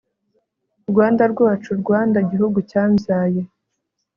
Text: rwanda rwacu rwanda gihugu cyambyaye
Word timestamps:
rwanda 0.89 1.23
rwacu 1.33 1.71
rwanda 1.81 2.17
gihugu 2.31 2.57
cyambyaye 2.69 3.41